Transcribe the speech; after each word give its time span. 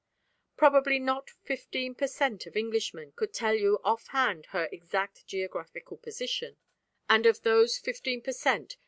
Probably 0.57 0.97
not 0.97 1.29
fifteen 1.29 1.93
per 1.93 2.07
cent. 2.07 2.47
of 2.47 2.55
Englishmen 2.57 3.11
could 3.15 3.35
tell 3.35 3.53
you 3.53 3.79
offhand 3.83 4.47
her 4.47 4.67
exact 4.71 5.27
geographical 5.27 5.97
position, 5.97 6.57
and 7.07 7.27
of 7.27 7.43
those 7.43 7.77
fifteen 7.77 8.23
per 8.23 8.31
cent. 8.31 8.77